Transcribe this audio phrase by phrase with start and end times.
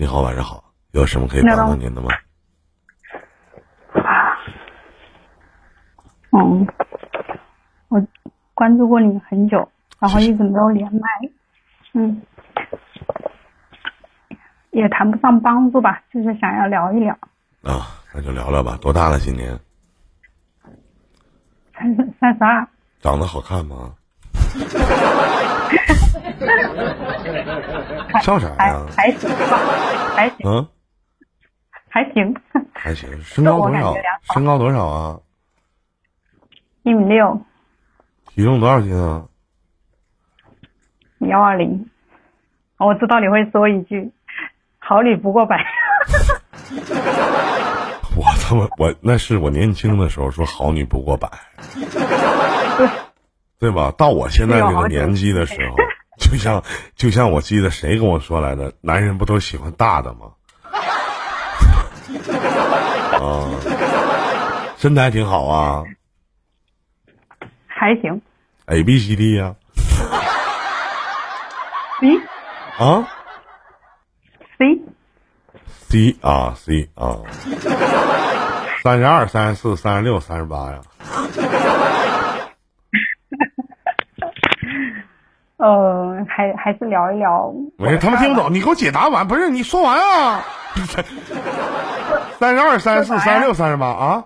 [0.00, 2.08] 你好，晚上好，有什么可以帮到您的吗？
[3.92, 4.32] 啊，
[6.30, 6.66] 嗯，
[7.88, 8.02] 我
[8.54, 11.00] 关注过你很久，然后一直没有连麦，
[11.92, 12.22] 嗯，
[14.70, 17.12] 也谈不上帮助吧，就是想要聊一聊。
[17.62, 18.78] 啊，那就聊聊吧。
[18.80, 19.18] 多大了？
[19.18, 19.54] 今年？
[21.74, 22.66] 三三十二。
[23.02, 23.94] 长得好看吗？
[28.22, 28.86] 笑啥呀？
[28.96, 29.58] 还行吧，
[30.16, 30.36] 还行。
[30.44, 30.66] 嗯，
[31.88, 32.34] 还行。
[32.74, 33.08] 还行。
[33.22, 33.94] 身高多少？
[34.34, 35.20] 身高多少啊？
[36.82, 37.40] 一米六。
[38.28, 39.24] 体重多少斤啊？
[41.18, 41.88] 幺二零。
[42.78, 44.10] 我知道你会说一句
[44.78, 45.58] “好女不过百
[48.16, 51.28] ”。我他妈，我那是我年轻的时候说“好女不过百
[53.60, 53.92] ”。对吧？
[53.96, 55.76] 到我现在这个年纪的时候，
[56.18, 56.64] 就像
[56.96, 60.32] 就像我记得谁跟我说来的，男人不都喜欢大的吗？
[63.20, 63.50] 啊，
[64.78, 65.82] 身材挺好啊，
[67.66, 68.20] 还行。
[68.66, 69.54] A B C D 呀
[72.00, 72.16] ？C
[72.78, 73.06] 啊
[74.58, 74.80] ？C
[75.90, 77.18] C 啊 C 啊，
[78.82, 80.80] 三十二、三十四、三十六、三十八呀。
[85.60, 87.52] 呃，还还是聊一聊。
[87.76, 90.42] 我，他妈听不懂，你给我解答完，不是你说完啊？
[92.40, 94.24] 三十二、三十四、三十六、三十八啊？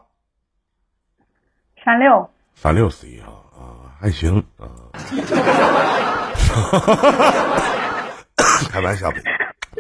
[1.85, 2.31] 三六。
[2.55, 4.71] 三六 C 啊啊，还行啊。
[8.71, 9.21] 开玩笑，别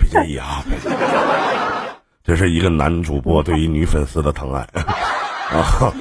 [0.09, 0.65] 介意啊。
[2.25, 4.61] 这是一个男主播对于女粉丝的疼爱
[5.57, 5.95] 啊。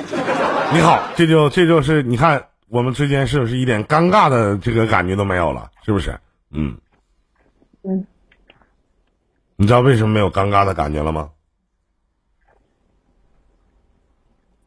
[0.74, 2.44] 你好，这就这就是你看。
[2.74, 5.70] 我们之间是不是一点尴尬的这个感觉都没有了？
[5.84, 6.20] 是不是？
[6.50, 6.76] 嗯
[7.84, 8.04] 嗯，
[9.56, 11.30] 你知道为什么没有尴尬的感觉了吗？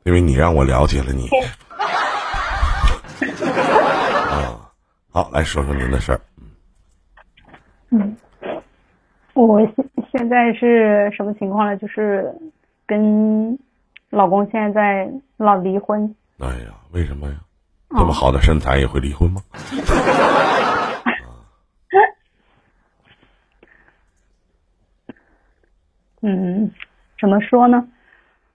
[0.05, 1.29] 因为你让我了解了你。
[4.31, 4.71] 啊，
[5.11, 6.21] 好，来说说您的事儿。
[7.91, 8.17] 嗯，
[9.35, 11.77] 我现现在是什么情况呢？
[11.77, 12.33] 就是
[12.87, 13.59] 跟
[14.11, 16.15] 老公现在在闹离婚。
[16.39, 17.35] 哎呀，为什么呀？
[17.91, 19.41] 这么好的身材也会离婚吗？
[26.23, 26.71] 嗯，
[27.21, 27.87] 怎么说呢？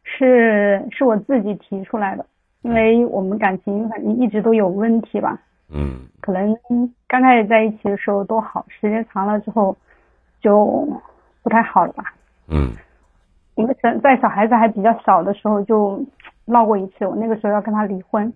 [0.04, 2.26] 是是我自己提出来的，
[2.64, 5.40] 因为我们感情反正一直都有问题吧。
[5.70, 6.02] 嗯。
[6.20, 6.54] 可能
[7.08, 9.78] 刚开始在一起的时候都好，时间长了之后
[10.42, 10.86] 就
[11.42, 12.14] 不太好了吧。
[12.48, 12.74] 嗯。
[13.56, 16.06] 因为在在小孩子还比较小的时候就
[16.46, 18.34] 闹过一次，我那个时候要跟他离婚。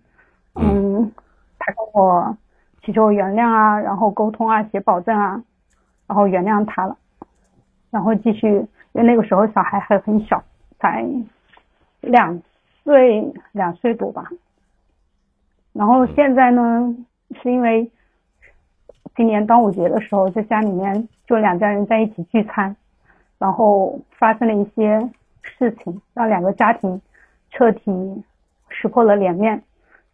[0.55, 1.11] 嗯，
[1.59, 2.37] 他跟我
[2.83, 5.43] 祈求原谅啊，然后沟通啊，写保证啊，
[6.07, 6.97] 然后原谅他了，
[7.91, 10.43] 然后继续，因为那个时候小孩还很小，
[10.79, 11.05] 才
[12.01, 12.41] 两
[12.83, 14.29] 岁两岁多吧。
[15.73, 16.95] 然后现在呢，
[17.41, 17.91] 是因为
[19.15, 22.73] 今年端午节的时候，在家里面就两家人在一起聚餐，
[23.37, 25.09] 然后发生了一些
[25.41, 27.01] 事情，让两个家庭
[27.49, 28.23] 彻底
[28.69, 29.61] 撕破了脸面。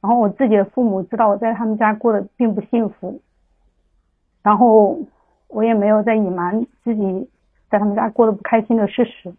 [0.01, 3.22] 然后我自己的父母知道我在他们家过得并不幸福，
[4.41, 4.97] 然后
[5.47, 7.29] 我也没有在隐瞒自己
[7.69, 9.31] 在他们家过得不开心的事实，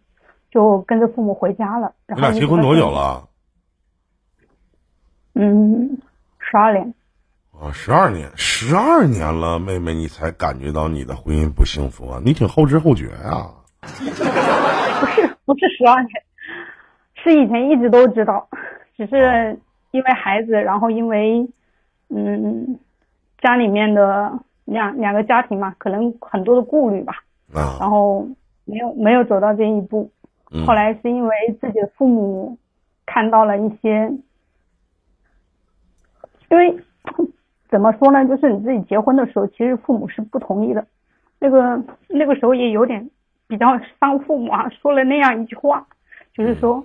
[0.49, 1.93] 就跟着父母回家了。
[2.07, 3.27] 你俩结婚多久了？
[5.33, 5.97] 嗯，
[6.39, 6.93] 十二年。
[7.51, 12.21] 啊，十二年，十二年了，妹妹，你才感觉到你的婚姻不幸福啊？
[12.23, 13.51] 你挺后知后觉啊。
[13.81, 13.87] 不
[15.07, 16.09] 是，不是十二年，
[17.15, 18.47] 是以前一直都知道，
[18.95, 19.59] 只是。
[19.93, 21.47] 因为孩子，然后因为，
[22.09, 22.79] 嗯，
[23.37, 27.13] 家里面的两两个家庭嘛，可能很多的顾虑吧，
[27.53, 28.27] 啊，然后
[28.65, 30.09] 没有没有走到这一步，
[30.65, 32.57] 后来是因为自己的父母
[33.05, 34.11] 看到了一些，
[36.49, 36.75] 因为
[37.69, 40.83] 怎么说呢，就是你自己结婚的时候，其实父母是不同意的，
[41.37, 43.07] 那个那个时候也有点
[43.47, 45.85] 比较伤父母啊，说了那样一句话，
[46.33, 46.83] 就是说，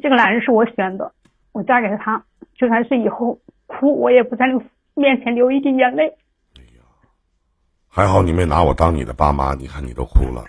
[0.00, 1.12] 这个男人是我选的。
[1.52, 2.22] 我嫁给了他，
[2.54, 4.60] 就算是以后哭，我也不在你
[4.94, 6.08] 面前流一滴眼泪。
[6.56, 6.82] 哎呀，
[7.88, 10.44] 还好你没拿我当你的爸妈，你看你都哭了。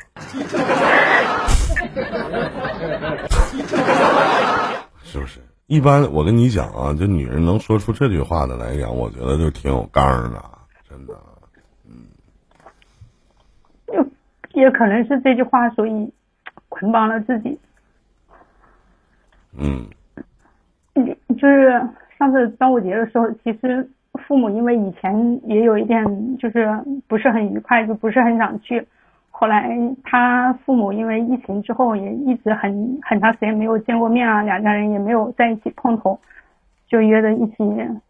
[5.04, 5.40] 是不是？
[5.68, 10.44] 一般我跟你讲啊，这女人能说出这句话的来讲，我觉得就挺有刚的，
[10.90, 11.14] 真的。
[11.86, 12.08] 嗯。
[14.54, 16.14] 也可能是这句话，所以
[16.70, 17.60] 捆绑了自己。
[19.54, 19.88] 嗯。
[21.40, 21.82] 就是
[22.18, 23.88] 上次端午节的时候，其实
[24.28, 26.04] 父母因为以前也有一点
[26.38, 26.68] 就是
[27.08, 28.86] 不是很愉快，就不是很想去。
[29.32, 29.70] 后来
[30.04, 36.20] 他父母因为疫情之后也一直很很长时间没有见过面啊，两家人也没有在一起碰头，
[36.88, 37.56] 就约着一起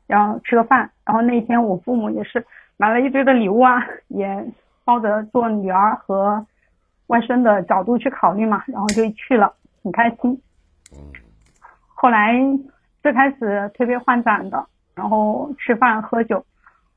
[0.08, 0.90] 然后吃个饭。
[1.06, 2.44] 然后那天我父母也是
[2.78, 4.44] 买了一堆的礼物啊，也
[4.84, 6.44] 抱着做女儿和
[7.08, 9.54] 外甥的角度去考虑嘛，然后就去了，
[9.84, 10.42] 很开心。
[11.94, 12.34] 后来
[13.02, 14.66] 最开始推杯换盏的，
[14.96, 16.46] 然后吃饭喝酒，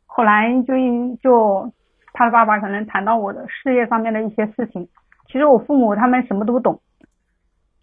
[0.06, 0.75] 后来就
[1.22, 1.72] 就。
[2.14, 4.87] 他的爸爸可能谈到我的事业上面的一些事情，
[5.28, 6.78] 其实我父母他们什么都不懂，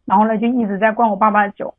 [0.06, 1.74] 然后呢就一直在灌我爸爸的酒，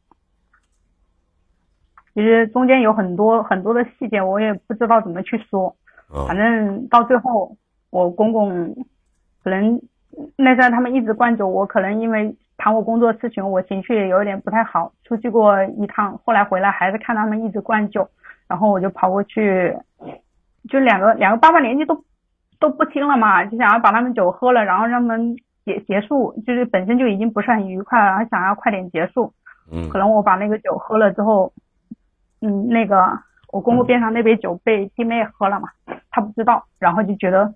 [2.12, 5.76] 其实中间有很多很多的细节我也不知道怎么去说，
[6.26, 7.56] 反正到最后
[7.90, 8.74] 我公公
[9.44, 9.80] 可能
[10.34, 18.08] 那阵他们一直灌酒，我可能因为谈我工作事情，我情绪也有点不太好，出去过一趟，后来回来还是看他们一直灌酒，
[18.46, 19.74] 然后我就跑过去，
[20.68, 22.04] 就两个两个爸爸年纪都。
[22.60, 25.34] 都不轻了嘛，就想要把他们酒喝了，然后让他们
[25.64, 29.32] 结结束，就是本身就已经不是很愉快了，还想要快点结束。
[29.72, 29.88] 嗯。
[29.88, 31.50] 可能我把那个酒喝了之后，
[32.42, 33.18] 嗯，那个
[33.50, 35.70] 我公公边上那杯酒被弟妹喝了嘛，
[36.10, 37.54] 他不知道，然后就觉得，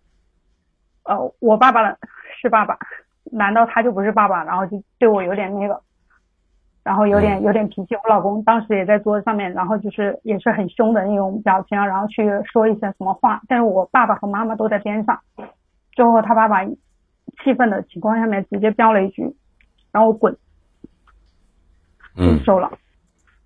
[1.02, 1.82] 呃，我爸爸
[2.40, 2.78] 是爸爸，
[3.32, 4.44] 难道他就不是爸爸？
[4.44, 5.80] 然后就对我有点那个。
[6.84, 15.18] 然后有点有点脾气，我老公当时也在桌子上面，然后就是也是很凶的那种表情，然后去说一些什么话，但是我爸爸和妈妈都在边上，
[15.92, 16.62] 最后他爸爸
[17.42, 19.34] 气愤的情况下面直接飙了一句，
[19.92, 20.36] 让我滚，
[22.18, 22.70] 嗯，收了。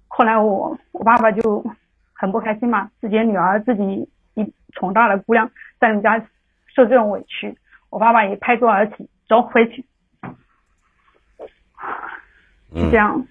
[0.09, 1.65] 后来我我爸爸就
[2.13, 5.49] 很不开心嘛，自己女儿自己一宠大的姑娘
[5.79, 6.19] 在人家
[6.75, 7.57] 受这种委屈，
[7.89, 9.85] 我爸爸也拍桌而起，走回去。
[12.75, 13.27] 是这样，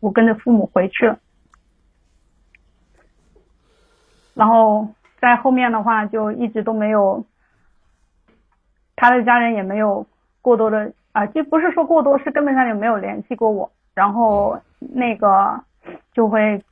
[0.00, 1.18] 我跟着父母回去了，
[4.34, 4.88] 然后
[5.20, 7.24] 在后面的话就一直都没有，
[8.96, 10.06] 他的家人也没有
[10.40, 13.70] 过多的啊，就不是说过多，是根本上也没有联系过我。
[13.94, 15.60] 然后那个
[16.12, 16.62] 就会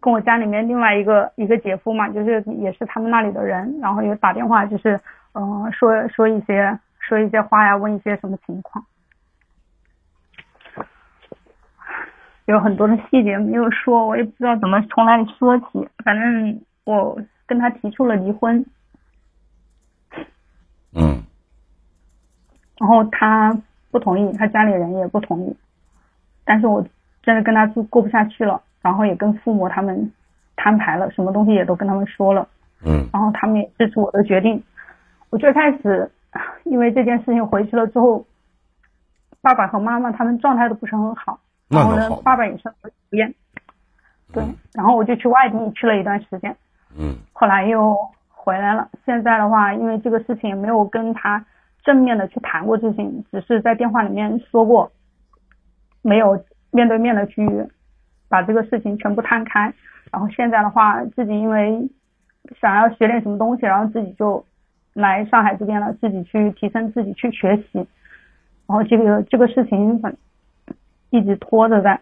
[0.00, 4.98] 跟我家里面另外一个一个姐夫嘛，就是也是他们那里的人，然后有打电话，就是
[5.34, 6.78] 嗯说说一些
[7.08, 8.84] 说一些话呀，问一些什么情况。
[12.44, 15.88] 有很多的细节没有说，我也不知道怎么从哪里说起。
[16.04, 18.64] 反正我跟他提出了离婚，
[20.94, 21.22] 嗯，
[22.78, 23.58] 然后他
[23.90, 25.56] 不同意，他家里人也不同意。
[26.44, 26.86] 但是我
[27.22, 30.10] 真的跟他就过不下去了，然后也跟父母他们
[30.56, 32.48] 摊牌了，什么东西也都跟他们说了，
[32.82, 34.62] 嗯，然后他们也支持我的决定。
[35.28, 36.10] 我最开始
[36.70, 38.26] 因为这件事情回去了之后，
[39.40, 41.38] 爸爸和妈妈他们状态都不是很好。
[41.68, 43.34] 然后呢，爸爸也是不厌，
[44.32, 44.42] 对，
[44.72, 46.56] 然后我就去外地去了一段时间，
[46.98, 47.94] 嗯，后来又
[48.30, 48.88] 回来了。
[49.04, 51.44] 现在的话，因为这个事情没有跟他
[51.84, 54.90] 正面的去谈过事情，只是在电话里面说过，
[56.00, 57.46] 没有面对面的去
[58.30, 59.72] 把这个事情全部摊开。
[60.10, 61.86] 然后现在的话，自己因为
[62.58, 64.42] 想要学点什么东西，然后自己就
[65.00, 67.86] 来上海这边了，自己去提升自己去学习。
[68.66, 70.00] 然后这个这个事情。
[71.10, 71.98] 一直拖着在，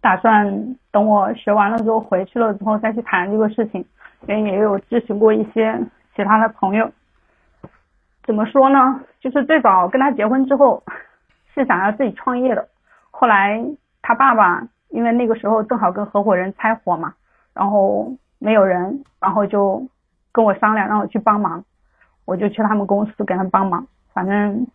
[0.00, 3.84] 打算等我学完了之后回去了之后再去谈这个事情，
[4.26, 5.78] 因为也有咨询过一些
[6.16, 6.90] 其他的朋友。
[8.22, 9.02] 怎么说呢？
[9.20, 10.82] 就是最早跟他结婚之后
[11.52, 12.66] 是想要自己创业的，
[13.10, 13.62] 后来
[14.00, 17.12] 他爸爸因为那个时候正好跟合伙人拆伙嘛，
[17.52, 19.86] 然后没有人，然后就
[20.34, 21.64] 跟我商量让我去帮忙，
[22.26, 24.66] 我就去他们公司给他们帮忙，反正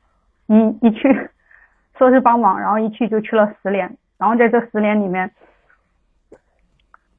[0.48, 1.30] 一一去。
[1.98, 5.30] 说是帮忙，然后一去就去了十年，然后在这十年里面，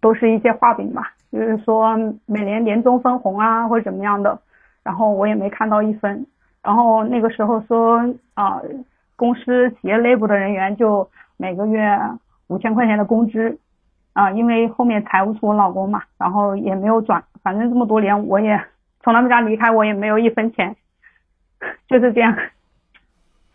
[0.00, 1.94] 都是一些画饼吧，就是说
[2.25, 4.40] 每年年终分红啊或者怎么样的，
[4.82, 6.26] 然后我也没看到一分，
[6.62, 8.62] 然后那个时候说啊，
[9.16, 11.06] 公司企业内部的人员就
[11.37, 12.00] 每个月
[12.47, 13.59] 五千块钱的工资，
[14.12, 18.61] 啊，因为后面财务是我老公嘛，然后也没有转，反正这么多年我也
[19.02, 20.76] 从他们家离开，我也没有一分钱，
[21.88, 22.37] 就是这样。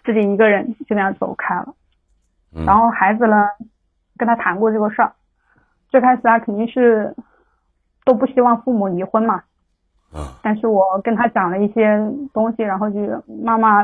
[0.03, 1.73] 自己一个人就那样走开了，
[2.63, 3.47] 然后孩子呢，
[4.17, 5.11] 跟他谈过这个事儿，
[5.89, 7.15] 最开始他肯定是
[8.03, 9.41] 都不希望父母离婚嘛，
[10.43, 11.97] 但是我跟他讲了一些
[12.33, 12.99] 东西，然后就
[13.43, 13.83] 妈妈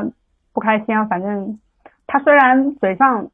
[0.52, 1.58] 不开心啊，反正
[2.06, 3.26] 他虽然嘴上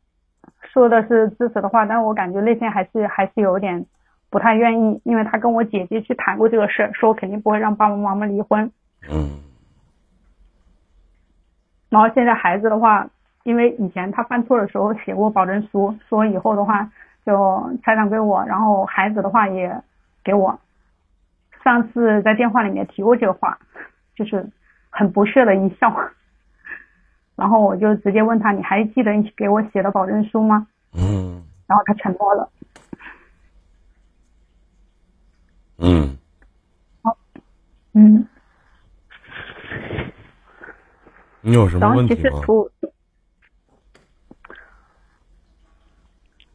[0.73, 3.85] 说的是支持的话，但是我感觉内心还是还是有点
[4.31, 8.71] 不太愿意，因为他跟我姐姐去谈过这个事，说肯定不会让爸爸妈妈离婚。
[9.11, 9.41] 嗯。
[11.89, 13.09] 然后现在孩子的话，
[13.45, 16.91] 因为以前他犯错的时候写过保证书，说以后的话
[17.25, 19.83] 就财产归我，然后孩子的话也
[20.23, 20.61] 给我，
[21.65, 23.59] 上次在电话里面提过这个话，
[24.15, 24.47] 就是
[24.91, 25.91] 很不屑的一笑。
[27.39, 32.51] 然后我就直接问他：“你还记得你给我写的保证书吗？”嗯然后他沉默了。
[35.77, 36.19] 嗯，
[37.93, 38.27] 嗯，
[41.43, 42.41] 你有什么然后其问题吗？
[42.41, 42.71] 实图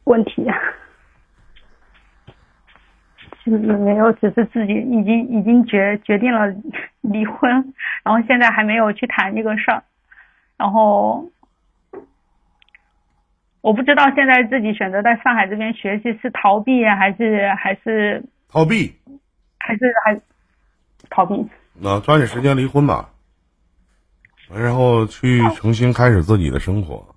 [0.04, 0.44] 问题，
[3.46, 6.54] 就是没有，只是自己已经已经决决定了
[7.00, 7.50] 离婚，
[8.02, 9.82] 然后现在还没有去谈这个事儿，
[10.64, 11.30] 然后
[13.60, 18.96] 我不知道现在自己选择在上海这边学习是逃避还是还是逃避，
[19.58, 20.18] 还是还
[21.10, 21.46] 逃避。
[21.74, 23.10] 那抓紧时间离婚吧，
[24.50, 27.14] 然后去重新开始自己的生活。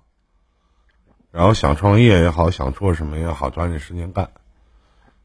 [1.30, 4.28] 然后想创业也好，想做什么也好，抓紧时间干，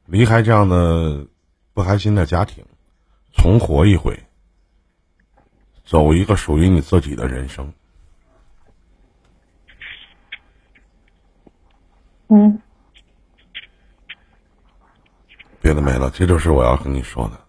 [0.05, 1.27] 离开这样的
[1.73, 2.63] 不开心的家庭，
[3.33, 4.17] 重活一回，
[5.83, 7.73] 走一个属于你自己的人生。
[12.35, 12.59] 嗯，
[15.61, 17.39] 别的没了，这就是我要跟你说的。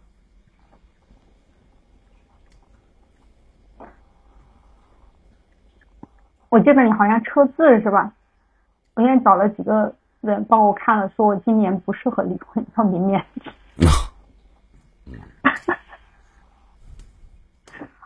[6.50, 8.12] 我记得你好像测字是吧？
[8.92, 13.24] 我现在找了几个人帮我看了，说我今年不适合离婚，要明年。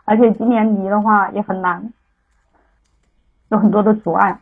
[0.05, 1.91] 而且今年离的话也很难，
[3.49, 4.39] 有很多的阻碍。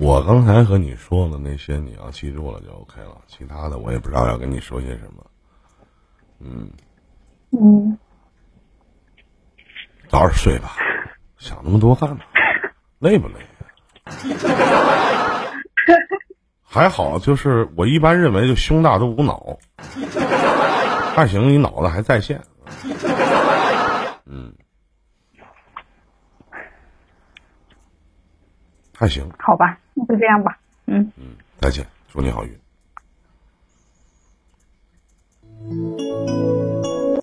[0.00, 3.18] 我刚才和你说的那些，你要记住了就 OK 了。
[3.26, 5.26] 其他的我也不知道要跟你说些什么。
[6.40, 6.70] 嗯，
[7.50, 7.98] 嗯
[10.08, 10.76] 早点睡吧，
[11.38, 12.24] 想那么多干嘛？
[13.00, 13.46] 累不累呀？
[16.64, 19.58] 还好，就是我一般认为，就胸大都无脑，
[21.14, 22.40] 还行，你脑子还在线。
[29.02, 29.28] 还行。
[29.36, 30.56] 好吧那就这样吧。
[30.86, 31.10] 嗯。
[31.16, 32.56] 嗯再见祝你好运。